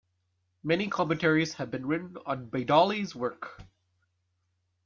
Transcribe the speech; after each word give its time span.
Many 0.63 0.87
commentaries 0.87 1.53
have 1.53 1.69
been 1.69 1.85
written 1.85 2.17
on 2.25 2.47
Baidawi's 2.49 3.13
work. 3.15 3.61